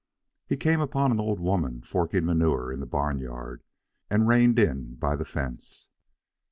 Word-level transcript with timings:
He 0.47 0.57
came 0.57 0.81
upon 0.81 1.11
an 1.11 1.19
old 1.19 1.39
woman 1.39 1.83
forking 1.83 2.25
manure 2.25 2.71
in 2.73 2.79
the 2.79 2.87
barnyard, 2.87 3.61
and 4.09 4.27
reined 4.27 4.57
in 4.57 4.95
by 4.95 5.15
the 5.15 5.25
fence. 5.25 5.89